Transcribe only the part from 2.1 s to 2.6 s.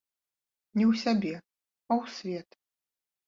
свет.